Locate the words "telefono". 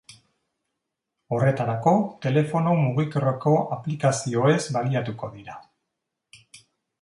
2.23-2.73